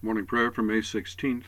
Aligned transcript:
Morning 0.00 0.26
prayer 0.26 0.52
for 0.52 0.62
May 0.62 0.78
16th. 0.78 1.46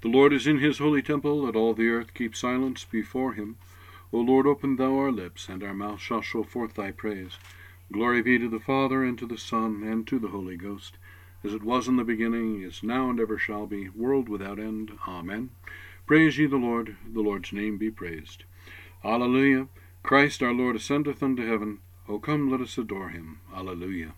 The 0.00 0.08
Lord 0.08 0.32
is 0.32 0.48
in 0.48 0.58
his 0.58 0.78
holy 0.78 1.02
temple, 1.02 1.42
let 1.42 1.54
all 1.54 1.72
the 1.72 1.88
earth 1.88 2.14
keep 2.14 2.34
silence 2.34 2.84
before 2.84 3.34
him. 3.34 3.58
O 4.12 4.18
Lord, 4.18 4.44
open 4.44 4.74
thou 4.74 4.96
our 4.98 5.12
lips, 5.12 5.48
and 5.48 5.62
our 5.62 5.72
mouth 5.72 6.00
shall 6.00 6.20
show 6.20 6.42
forth 6.42 6.74
thy 6.74 6.90
praise. 6.90 7.38
Glory 7.92 8.22
be 8.22 8.40
to 8.40 8.48
the 8.48 8.58
Father, 8.58 9.04
and 9.04 9.16
to 9.20 9.26
the 9.26 9.38
Son, 9.38 9.84
and 9.84 10.04
to 10.08 10.18
the 10.18 10.30
Holy 10.30 10.56
Ghost, 10.56 10.98
as 11.44 11.54
it 11.54 11.62
was 11.62 11.86
in 11.86 11.94
the 11.94 12.02
beginning, 12.02 12.60
is 12.60 12.82
now, 12.82 13.08
and 13.08 13.20
ever 13.20 13.38
shall 13.38 13.68
be, 13.68 13.88
world 13.90 14.28
without 14.28 14.58
end. 14.58 14.90
Amen. 15.06 15.50
Praise 16.08 16.38
ye 16.38 16.46
the 16.46 16.56
Lord, 16.56 16.96
the 17.08 17.20
Lord's 17.20 17.52
name 17.52 17.78
be 17.78 17.92
praised. 17.92 18.42
Alleluia. 19.04 19.68
Christ 20.02 20.42
our 20.42 20.52
Lord 20.52 20.74
ascendeth 20.74 21.22
unto 21.22 21.46
heaven. 21.46 21.78
O 22.08 22.18
come, 22.18 22.50
let 22.50 22.60
us 22.60 22.76
adore 22.76 23.10
him. 23.10 23.38
Alleluia. 23.54 24.14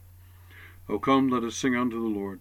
O 0.89 0.99
come, 0.99 1.29
let 1.29 1.45
us 1.45 1.55
sing 1.55 1.77
unto 1.77 2.01
the 2.01 2.19
Lord. 2.19 2.41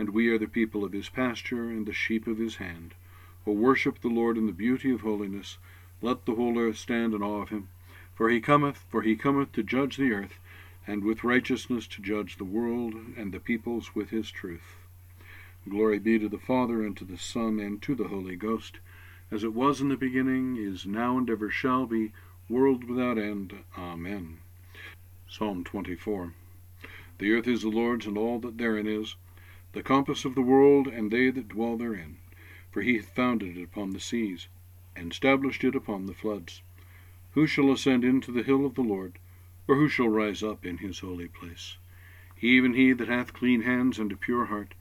and 0.00 0.14
we 0.14 0.28
are 0.28 0.38
the 0.38 0.46
people 0.46 0.82
of 0.82 0.94
his 0.94 1.10
pasture 1.10 1.64
and 1.64 1.84
the 1.84 1.92
sheep 1.92 2.26
of 2.26 2.38
his 2.38 2.56
hand. 2.56 2.94
O 3.46 3.52
worship 3.52 4.00
the 4.00 4.08
Lord 4.08 4.38
in 4.38 4.46
the 4.46 4.52
beauty 4.52 4.90
of 4.90 5.02
holiness. 5.02 5.58
Let 6.00 6.24
the 6.24 6.36
whole 6.36 6.58
earth 6.58 6.78
stand 6.78 7.12
in 7.12 7.22
awe 7.22 7.42
of 7.42 7.50
him. 7.50 7.68
For 8.14 8.30
he 8.30 8.40
cometh, 8.40 8.82
for 8.88 9.02
he 9.02 9.14
cometh 9.14 9.52
to 9.52 9.62
judge 9.62 9.98
the 9.98 10.10
earth, 10.12 10.38
and 10.86 11.04
with 11.04 11.22
righteousness 11.22 11.86
to 11.88 12.00
judge 12.00 12.38
the 12.38 12.44
world 12.44 12.94
and 13.14 13.30
the 13.30 13.40
peoples 13.40 13.94
with 13.94 14.08
his 14.08 14.30
truth. 14.30 14.78
Glory 15.68 15.98
be 15.98 16.18
to 16.18 16.30
the 16.30 16.38
Father, 16.38 16.82
and 16.82 16.96
to 16.96 17.04
the 17.04 17.18
Son, 17.18 17.60
and 17.60 17.82
to 17.82 17.94
the 17.94 18.08
Holy 18.08 18.36
Ghost, 18.36 18.78
as 19.30 19.44
it 19.44 19.52
was 19.52 19.82
in 19.82 19.90
the 19.90 19.98
beginning, 19.98 20.56
is 20.56 20.86
now, 20.86 21.18
and 21.18 21.28
ever 21.28 21.50
shall 21.50 21.84
be, 21.84 22.12
world 22.48 22.84
without 22.84 23.18
end. 23.18 23.52
Amen. 23.76 24.38
Psalm 25.28 25.62
24. 25.62 26.32
The 27.18 27.32
earth 27.34 27.46
is 27.46 27.60
the 27.60 27.68
Lord's, 27.68 28.06
and 28.06 28.16
all 28.16 28.38
that 28.38 28.56
therein 28.56 28.86
is 28.86 29.16
the 29.72 29.82
compass 29.84 30.24
of 30.24 30.34
the 30.34 30.42
world, 30.42 30.88
and 30.88 31.10
they 31.10 31.30
that 31.30 31.48
dwell 31.48 31.76
therein. 31.76 32.16
For 32.72 32.82
he 32.82 32.96
hath 32.96 33.14
founded 33.14 33.56
it 33.56 33.62
upon 33.62 33.90
the 33.90 34.00
seas, 34.00 34.48
and 34.96 35.12
established 35.12 35.62
it 35.62 35.76
upon 35.76 36.06
the 36.06 36.14
floods. 36.14 36.60
Who 37.34 37.46
shall 37.46 37.70
ascend 37.70 38.04
into 38.04 38.32
the 38.32 38.42
hill 38.42 38.66
of 38.66 38.74
the 38.74 38.82
Lord, 38.82 39.20
or 39.68 39.76
who 39.76 39.88
shall 39.88 40.08
rise 40.08 40.42
up 40.42 40.66
in 40.66 40.78
his 40.78 40.98
holy 40.98 41.28
place? 41.28 41.76
Even 42.40 42.74
he 42.74 42.92
that 42.92 43.06
hath 43.06 43.32
clean 43.32 43.62
hands 43.62 43.98
and 44.00 44.10
a 44.10 44.16
pure 44.16 44.46
heart, 44.46 44.74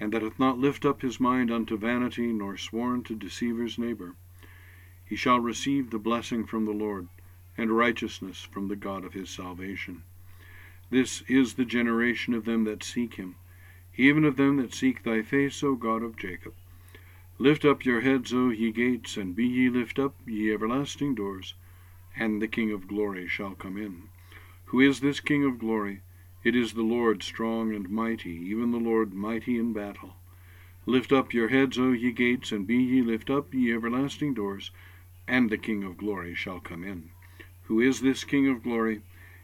and 0.00 0.12
that 0.12 0.22
hath 0.22 0.38
not 0.38 0.58
lifted 0.58 0.88
up 0.88 1.02
his 1.02 1.20
mind 1.20 1.50
unto 1.50 1.76
vanity, 1.76 2.32
nor 2.32 2.56
sworn 2.56 3.02
to 3.04 3.14
deceive 3.14 3.58
his 3.58 3.76
neighbor. 3.76 4.14
He 5.04 5.16
shall 5.16 5.40
receive 5.40 5.90
the 5.90 5.98
blessing 5.98 6.46
from 6.46 6.64
the 6.64 6.72
Lord, 6.72 7.08
and 7.58 7.76
righteousness 7.76 8.40
from 8.50 8.68
the 8.68 8.76
God 8.76 9.04
of 9.04 9.12
his 9.12 9.28
salvation. 9.28 10.04
This 10.88 11.22
is 11.28 11.54
the 11.54 11.66
generation 11.66 12.32
of 12.32 12.46
them 12.46 12.64
that 12.64 12.82
seek 12.82 13.16
him 13.16 13.36
even 13.96 14.24
of 14.24 14.36
them 14.36 14.56
that 14.56 14.72
seek 14.74 15.02
thy 15.02 15.22
face, 15.22 15.62
O 15.62 15.74
God 15.74 16.02
of 16.02 16.16
Jacob. 16.16 16.54
Lift 17.38 17.64
up 17.64 17.84
your 17.84 18.00
heads, 18.00 18.32
O 18.32 18.50
ye 18.50 18.70
gates, 18.70 19.16
and 19.16 19.34
be 19.34 19.46
ye 19.46 19.68
lift 19.68 19.98
up, 19.98 20.14
ye 20.26 20.52
everlasting 20.52 21.14
doors, 21.14 21.54
and 22.16 22.40
the 22.40 22.48
King 22.48 22.72
of 22.72 22.88
glory 22.88 23.26
shall 23.26 23.54
come 23.54 23.76
in. 23.76 24.04
Who 24.66 24.80
is 24.80 25.00
this 25.00 25.20
King 25.20 25.44
of 25.44 25.58
glory? 25.58 26.00
It 26.44 26.56
is 26.56 26.72
the 26.72 26.82
Lord 26.82 27.22
strong 27.22 27.74
and 27.74 27.90
mighty, 27.90 28.30
even 28.30 28.70
the 28.70 28.78
Lord 28.78 29.12
mighty 29.12 29.58
in 29.58 29.72
battle. 29.72 30.16
Lift 30.86 31.12
up 31.12 31.32
your 31.32 31.48
heads, 31.48 31.78
O 31.78 31.92
ye 31.92 32.12
gates, 32.12 32.50
and 32.50 32.66
be 32.66 32.76
ye 32.76 33.02
lift 33.02 33.30
up, 33.30 33.52
ye 33.54 33.72
everlasting 33.72 34.34
doors, 34.34 34.70
and 35.28 35.50
the 35.50 35.58
King 35.58 35.84
of 35.84 35.96
glory 35.96 36.34
shall 36.34 36.60
come 36.60 36.82
in. 36.82 37.10
Who 37.64 37.80
is 37.80 38.00
this 38.00 38.24
King 38.24 38.48
of 38.48 38.62
glory? 38.62 39.02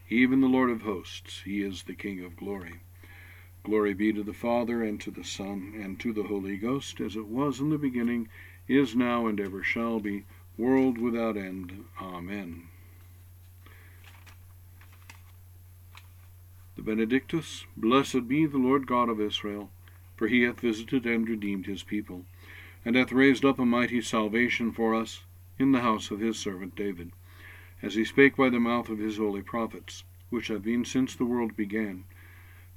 Even 0.09 0.41
the 0.41 0.49
Lord 0.49 0.71
of 0.71 0.83
hosts, 0.83 1.43
he 1.45 1.63
is 1.63 1.85
the 1.85 1.95
King 1.95 2.25
of 2.25 2.37
glory. 2.37 2.81
Glory 3.65 3.93
be 3.93 4.13
to 4.13 4.23
the 4.23 4.33
Father, 4.33 4.83
and 4.83 5.01
to 5.01 5.11
the 5.11 5.25
Son, 5.25 5.75
and 5.75 5.99
to 6.01 6.13
the 6.13 6.23
Holy 6.23 6.57
Ghost, 6.57 7.01
as 7.01 7.17
it 7.17 7.27
was 7.27 7.61
in 7.61 7.71
the 7.71 7.77
beginning, 7.77 8.29
is 8.69 8.95
now, 8.95 9.27
and 9.27 9.41
ever 9.41 9.63
shall 9.63 10.01
be, 10.01 10.25
world 10.57 10.97
without 10.97 11.37
end. 11.37 11.85
Amen. 12.01 12.69
The 16.77 16.83
Benedictus, 16.83 17.67
Blessed 17.77 18.29
be 18.29 18.47
the 18.47 18.59
Lord 18.59 18.87
God 18.87 19.09
of 19.09 19.21
Israel, 19.21 19.71
for 20.17 20.29
he 20.29 20.43
hath 20.43 20.61
visited 20.61 21.05
and 21.05 21.29
redeemed 21.29 21.67
his 21.67 21.83
people, 21.83 22.25
and 22.85 22.95
hath 22.95 23.13
raised 23.13 23.45
up 23.45 23.59
a 23.59 23.67
mighty 23.67 24.01
salvation 24.01 24.73
for 24.73 24.95
us 24.95 25.25
in 25.59 25.73
the 25.73 25.81
house 25.81 26.11
of 26.11 26.21
his 26.21 26.39
servant 26.39 26.77
David, 26.77 27.11
as 27.83 27.97
he 27.97 28.05
spake 28.05 28.37
by 28.37 28.49
the 28.49 28.61
mouth 28.61 28.89
of 28.89 28.99
his 28.99 29.19
holy 29.19 29.43
prophets, 29.43 30.05
which 30.31 30.47
have 30.47 30.63
been 30.63 30.85
since 30.85 31.17
the 31.17 31.27
world 31.27 31.57
began 31.57 32.05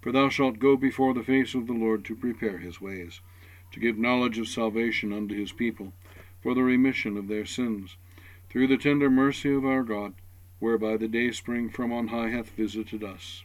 for 0.00 0.12
thou 0.12 0.28
shalt 0.28 0.58
go 0.58 0.76
before 0.76 1.12
the 1.12 1.22
face 1.22 1.54
of 1.54 1.66
the 1.66 1.72
Lord 1.72 2.04
to 2.04 2.14
prepare 2.14 2.58
his 2.58 2.80
ways, 2.80 3.20
to 3.72 3.80
give 3.80 3.98
knowledge 3.98 4.38
of 4.38 4.48
salvation 4.48 5.12
unto 5.12 5.34
his 5.34 5.52
people, 5.52 5.92
for 6.40 6.54
the 6.54 6.62
remission 6.62 7.16
of 7.16 7.28
their 7.28 7.44
sins, 7.44 7.96
through 8.48 8.66
the 8.66 8.76
tender 8.76 9.10
mercy 9.10 9.52
of 9.52 9.64
our 9.64 9.82
God, 9.82 10.14
whereby 10.58 10.96
the 10.96 11.08
day 11.08 11.30
spring 11.30 11.68
from 11.68 11.92
on 11.92 12.08
high 12.08 12.30
hath 12.30 12.50
visited 12.50 13.02
us, 13.02 13.44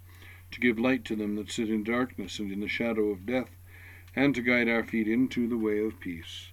to 0.52 0.60
give 0.60 0.80
light 0.80 1.04
to 1.06 1.16
them 1.16 1.36
that 1.36 1.52
sit 1.52 1.70
in 1.70 1.84
darkness 1.84 2.40
and 2.40 2.52
in 2.52 2.60
the 2.60 2.68
shadow 2.68 3.10
of 3.10 3.26
death, 3.26 3.58
and 4.16 4.36
to 4.36 4.42
guide 4.42 4.70
our 4.70 4.84
feet 4.84 5.08
into 5.08 5.48
the 5.48 5.58
way 5.58 5.80
of 5.80 6.00
peace. 6.00 6.52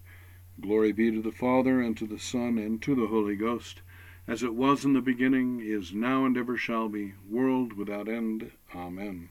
Glory 0.60 0.92
be 0.92 1.10
to 1.10 1.22
the 1.22 1.32
Father, 1.32 1.80
and 1.80 1.96
to 1.96 2.06
the 2.06 2.18
Son, 2.18 2.58
and 2.58 2.82
to 2.82 2.94
the 2.94 3.06
Holy 3.06 3.36
Ghost, 3.36 3.82
as 4.26 4.42
it 4.42 4.54
was 4.54 4.84
in 4.84 4.92
the 4.92 5.00
beginning, 5.00 5.60
is 5.60 5.92
now, 5.92 6.24
and 6.24 6.36
ever 6.36 6.56
shall 6.56 6.88
be, 6.88 7.14
world 7.28 7.74
without 7.74 8.08
end. 8.08 8.50
Amen. 8.74 9.30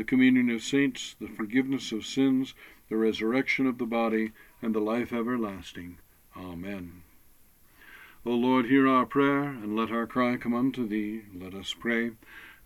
the 0.00 0.04
communion 0.04 0.48
of 0.48 0.62
saints, 0.62 1.14
the 1.20 1.28
forgiveness 1.28 1.92
of 1.92 2.06
sins, 2.06 2.54
the 2.88 2.96
resurrection 2.96 3.66
of 3.66 3.76
the 3.76 3.84
body, 3.84 4.32
and 4.62 4.74
the 4.74 4.80
life 4.80 5.12
everlasting. 5.12 5.98
Amen. 6.34 7.02
O 8.24 8.30
Lord, 8.30 8.64
hear 8.64 8.88
our 8.88 9.04
prayer, 9.04 9.42
and 9.42 9.76
let 9.76 9.90
our 9.90 10.06
cry 10.06 10.38
come 10.38 10.54
unto 10.54 10.88
thee. 10.88 11.24
Let 11.38 11.52
us 11.52 11.74
pray. 11.78 12.12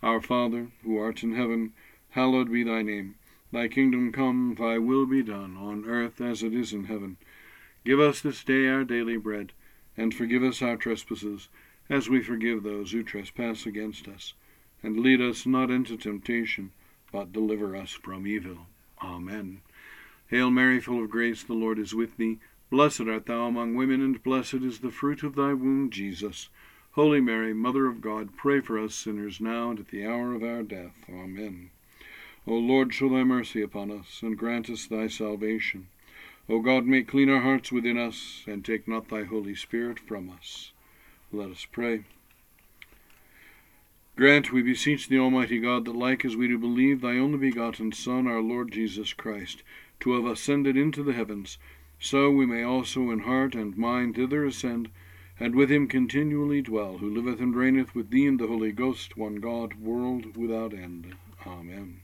Our 0.01 0.21
Father, 0.21 0.67
who 0.85 0.97
art 0.97 1.23
in 1.23 1.35
heaven, 1.35 1.73
hallowed 2.11 2.49
be 2.49 2.63
thy 2.63 2.83
name. 2.83 3.15
Thy 3.51 3.67
kingdom 3.67 4.13
come, 4.13 4.55
thy 4.57 4.77
will 4.77 5.05
be 5.05 5.21
done, 5.21 5.57
on 5.57 5.83
earth 5.85 6.21
as 6.21 6.41
it 6.41 6.53
is 6.53 6.71
in 6.71 6.85
heaven. 6.85 7.17
Give 7.83 7.99
us 7.99 8.21
this 8.21 8.45
day 8.45 8.69
our 8.69 8.85
daily 8.85 9.17
bread, 9.17 9.51
and 9.97 10.13
forgive 10.13 10.41
us 10.41 10.61
our 10.61 10.77
trespasses, 10.77 11.49
as 11.89 12.09
we 12.09 12.23
forgive 12.23 12.63
those 12.63 12.93
who 12.93 13.03
trespass 13.03 13.65
against 13.65 14.07
us. 14.07 14.35
And 14.81 15.01
lead 15.01 15.19
us 15.19 15.45
not 15.45 15.69
into 15.69 15.97
temptation 15.97 16.71
but 17.11 17.33
deliver 17.33 17.75
us 17.75 17.91
from 17.91 18.27
evil. 18.27 18.67
Amen. 19.01 19.61
Hail 20.27 20.49
Mary, 20.49 20.79
full 20.79 21.03
of 21.03 21.09
grace, 21.09 21.43
the 21.43 21.53
Lord 21.53 21.77
is 21.77 21.93
with 21.93 22.17
thee. 22.17 22.39
Blessed 22.69 23.01
art 23.01 23.27
thou 23.27 23.45
among 23.45 23.75
women, 23.75 24.01
and 24.01 24.23
blessed 24.23 24.55
is 24.55 24.79
the 24.79 24.89
fruit 24.89 25.23
of 25.23 25.35
thy 25.35 25.53
womb, 25.53 25.89
Jesus. 25.91 26.49
Holy 26.93 27.21
Mary, 27.21 27.53
Mother 27.53 27.87
of 27.87 28.01
God, 28.01 28.35
pray 28.37 28.61
for 28.61 28.79
us 28.79 28.95
sinners 28.95 29.39
now 29.39 29.69
and 29.69 29.79
at 29.79 29.89
the 29.89 30.05
hour 30.05 30.33
of 30.33 30.43
our 30.43 30.63
death. 30.63 30.95
Amen. 31.09 31.69
O 32.47 32.53
Lord, 32.53 32.93
show 32.93 33.09
thy 33.09 33.23
mercy 33.23 33.61
upon 33.61 33.91
us, 33.91 34.21
and 34.21 34.37
grant 34.37 34.69
us 34.69 34.87
thy 34.87 35.07
salvation. 35.07 35.87
O 36.47 36.59
God, 36.59 36.85
make 36.85 37.07
clean 37.07 37.29
our 37.29 37.41
hearts 37.41 37.71
within 37.71 37.97
us, 37.97 38.43
and 38.47 38.63
take 38.63 38.87
not 38.87 39.09
thy 39.09 39.23
Holy 39.23 39.55
Spirit 39.55 39.99
from 39.99 40.29
us. 40.29 40.71
Let 41.31 41.49
us 41.49 41.65
pray. 41.71 42.05
Grant, 44.17 44.53
we 44.53 44.61
beseech 44.61 45.09
thee, 45.09 45.19
Almighty 45.19 45.59
God, 45.59 45.83
that 45.83 45.95
like 45.95 46.23
as 46.23 46.37
we 46.37 46.47
do 46.47 46.57
believe 46.57 47.01
thy 47.01 47.17
only 47.17 47.37
begotten 47.37 47.91
Son, 47.91 48.27
our 48.27 48.41
Lord 48.41 48.71
Jesus 48.71 49.11
Christ, 49.11 49.61
to 49.99 50.13
have 50.13 50.25
ascended 50.25 50.77
into 50.77 51.03
the 51.03 51.11
heavens, 51.11 51.57
so 51.99 52.31
we 52.31 52.45
may 52.45 52.63
also 52.63 53.11
in 53.11 53.19
heart 53.19 53.55
and 53.55 53.77
mind 53.77 54.15
thither 54.15 54.45
ascend, 54.45 54.89
and 55.37 55.53
with 55.53 55.69
him 55.69 55.85
continually 55.85 56.61
dwell, 56.61 56.99
who 56.99 57.13
liveth 57.13 57.41
and 57.41 57.53
reigneth 57.57 57.93
with 57.93 58.09
thee 58.09 58.25
in 58.25 58.37
the 58.37 58.47
Holy 58.47 58.71
Ghost, 58.71 59.17
one 59.17 59.35
God, 59.35 59.73
world 59.81 60.37
without 60.37 60.73
end. 60.73 61.13
Amen. 61.45 61.99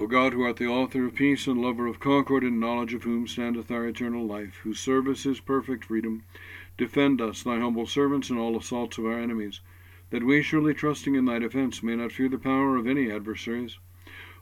O 0.00 0.06
God, 0.06 0.32
who 0.32 0.42
art 0.42 0.56
the 0.56 0.66
author 0.66 1.04
of 1.04 1.14
peace 1.14 1.46
and 1.46 1.60
lover 1.60 1.86
of 1.86 2.00
concord, 2.00 2.44
in 2.44 2.58
knowledge 2.58 2.94
of 2.94 3.02
whom 3.02 3.26
standeth 3.26 3.70
our 3.70 3.86
eternal 3.86 4.24
life, 4.24 4.54
whose 4.62 4.80
service 4.80 5.26
is 5.26 5.38
perfect 5.38 5.84
freedom, 5.84 6.24
defend 6.78 7.20
us, 7.20 7.42
thy 7.42 7.58
humble 7.58 7.86
servants, 7.86 8.30
in 8.30 8.38
all 8.38 8.56
assaults 8.56 8.96
of 8.96 9.04
our 9.04 9.20
enemies, 9.20 9.60
that 10.12 10.22
we, 10.22 10.42
surely 10.42 10.74
trusting 10.74 11.14
in 11.14 11.24
thy 11.24 11.38
defence, 11.38 11.82
may 11.82 11.96
not 11.96 12.12
fear 12.12 12.28
the 12.28 12.36
power 12.36 12.76
of 12.76 12.86
any 12.86 13.10
adversaries. 13.10 13.78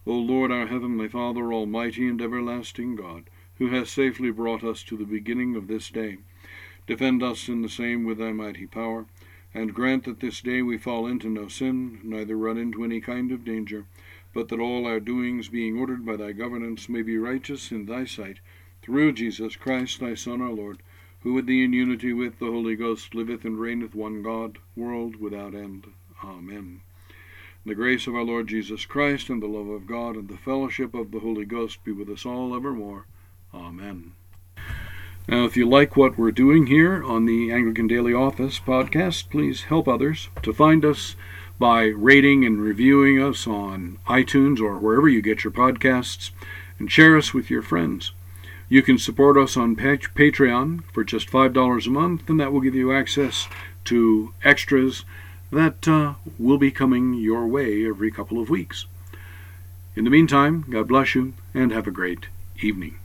O 0.05 0.13
Lord, 0.13 0.51
our 0.51 0.67
heavenly 0.67 1.07
Father, 1.07 1.53
almighty 1.53 2.09
and 2.09 2.21
everlasting 2.21 2.97
God, 2.97 3.31
who 3.59 3.69
hast 3.69 3.95
safely 3.95 4.33
brought 4.33 4.65
us 4.65 4.83
to 4.83 4.97
the 4.97 5.05
beginning 5.05 5.55
of 5.55 5.69
this 5.69 5.89
day, 5.89 6.19
defend 6.89 7.23
us 7.23 7.49
in 7.49 7.63
the 7.63 7.69
same 7.69 8.03
with 8.03 8.19
thy 8.19 8.33
mighty 8.33 8.67
power, 8.67 9.07
and 9.55 9.73
grant 9.73 10.03
that 10.07 10.19
this 10.19 10.41
day 10.41 10.61
we 10.61 10.77
fall 10.77 11.07
into 11.07 11.29
no 11.29 11.47
sin, 11.47 12.01
neither 12.03 12.37
run 12.37 12.59
into 12.59 12.83
any 12.83 13.01
kind 13.01 13.31
of 13.31 13.45
danger, 13.45 13.87
but 14.35 14.49
that 14.49 14.59
all 14.59 14.89
our 14.89 14.99
doings, 14.99 15.49
being 15.49 15.79
ordered 15.79 16.05
by 16.05 16.17
thy 16.17 16.33
governance, 16.33 16.89
may 16.89 17.03
be 17.03 17.17
righteous 17.17 17.71
in 17.71 17.87
thy 17.87 18.05
sight, 18.05 18.41
through 18.83 19.13
Jesus 19.13 19.55
Christ, 19.55 20.01
thy 20.01 20.15
Son, 20.15 20.43
our 20.43 20.51
Lord, 20.51 20.83
who 21.23 21.35
with 21.35 21.47
thee 21.47 21.65
in 21.65 21.73
unity 21.73 22.13
with 22.13 22.39
the 22.39 22.47
Holy 22.47 22.77
Ghost 22.77 23.15
liveth 23.15 23.45
and 23.45 23.59
reigneth 23.59 23.95
one 23.95 24.23
God, 24.23 24.59
world 24.75 25.17
without 25.17 25.55
end. 25.55 25.87
Amen. 26.25 26.81
The 27.65 27.75
grace 27.75 28.07
of 28.07 28.15
our 28.15 28.25
Lord 28.25 28.49
Jesus 28.49 28.87
Christ, 28.87 29.29
and 29.29 29.43
the 29.43 29.47
love 29.47 29.69
of 29.69 29.87
God, 29.87 30.17
and 30.17 30.29
the 30.29 30.39
fellowship 30.39 30.95
of 30.95 31.11
the 31.11 31.21
Holy 31.21 31.45
Ghost 31.45 31.85
be 31.85 31.93
with 31.93 32.09
us 32.09 32.25
all 32.25 32.57
evermore. 32.57 33.07
Amen. 33.53 34.13
Now, 35.29 35.45
if 35.45 35.57
you 35.57 35.69
like 35.69 35.97
what 35.97 36.19
we're 36.19 36.33
doing 36.33 36.67
here 36.67 37.05
on 37.05 37.27
the 37.27 37.53
Anglican 37.53 37.87
Daily 37.87 38.15
Office 38.15 38.59
podcast, 38.59 39.29
please 39.31 39.65
help 39.65 39.87
others 39.87 40.31
to 40.43 40.53
find 40.53 40.85
us 40.85 41.17
by 41.59 41.85
rating 41.85 42.45
and 42.47 42.63
reviewing 42.63 43.23
us 43.23 43.47
on 43.47 43.99
iTunes 44.09 44.61
or 44.61 44.79
wherever 44.79 45.09
you 45.09 45.21
get 45.21 45.45
your 45.45 45.53
podcasts, 45.53 46.31
and 46.79 46.91
share 46.91 47.17
us 47.19 47.35
with 47.35 47.51
your 47.51 47.61
friends. 47.61 48.13
You 48.71 48.83
can 48.83 48.99
support 48.99 49.37
us 49.37 49.57
on 49.57 49.75
Patreon 49.75 50.85
for 50.93 51.03
just 51.03 51.29
$5 51.29 51.87
a 51.87 51.91
month, 51.91 52.31
and 52.31 52.39
that 52.39 52.53
will 52.53 52.61
give 52.61 52.77
you 52.77 52.93
access 52.93 53.49
to 53.87 54.33
extras 54.45 55.05
that 55.51 55.89
uh, 55.89 56.15
will 56.39 56.57
be 56.57 56.71
coming 56.71 57.15
your 57.15 57.49
way 57.49 57.85
every 57.85 58.13
couple 58.13 58.41
of 58.41 58.49
weeks. 58.49 58.87
In 59.97 60.05
the 60.05 60.11
meantime, 60.11 60.65
God 60.71 60.87
bless 60.87 61.17
you 61.17 61.35
and 61.53 61.73
have 61.73 61.89
a 61.89 61.91
great 61.91 62.29
evening. 62.61 62.97